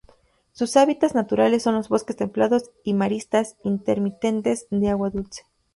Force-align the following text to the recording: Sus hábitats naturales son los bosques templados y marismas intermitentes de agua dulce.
Sus 0.51 0.77
hábitats 0.77 1.13
naturales 1.13 1.61
son 1.61 1.75
los 1.75 1.87
bosques 1.89 2.15
templados 2.15 2.71
y 2.83 2.95
marismas 2.95 3.55
intermitentes 3.63 4.65
de 4.71 4.89
agua 4.89 5.11
dulce. 5.11 5.43